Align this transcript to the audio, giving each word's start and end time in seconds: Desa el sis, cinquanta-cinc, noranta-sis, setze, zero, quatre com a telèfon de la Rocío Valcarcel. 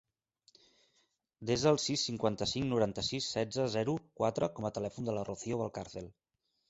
Desa 1.49 1.67
el 1.73 1.77
sis, 1.83 2.05
cinquanta-cinc, 2.09 2.67
noranta-sis, 2.71 3.27
setze, 3.37 3.67
zero, 3.75 3.95
quatre 4.23 4.49
com 4.57 4.69
a 4.71 4.73
telèfon 4.79 5.11
de 5.11 5.17
la 5.19 5.27
Rocío 5.29 5.61
Valcarcel. 5.63 6.11